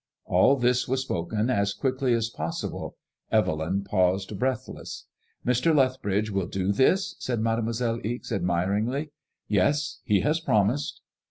[0.19, 2.95] *' All this was spoken as quickly as possible.
[3.31, 5.05] Evelyn paused breathless.
[5.45, 5.75] Mr.
[5.75, 7.15] Lethbridge will do this?
[7.19, 9.11] said Mademoiselle Ixe, admiringly."
[9.47, 11.01] Yes, he has promised."